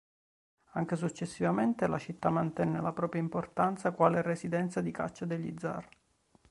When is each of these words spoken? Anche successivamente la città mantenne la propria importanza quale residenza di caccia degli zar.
Anche 0.71 0.95
successivamente 0.95 1.85
la 1.85 1.99
città 1.99 2.31
mantenne 2.31 2.81
la 2.81 2.91
propria 2.91 3.21
importanza 3.21 3.91
quale 3.91 4.23
residenza 4.23 4.81
di 4.81 4.89
caccia 4.89 5.25
degli 5.25 5.53
zar. 5.59 5.87